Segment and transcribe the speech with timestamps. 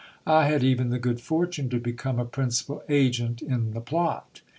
[0.25, 4.41] I had even the good fortune to become a principal agent in the plot.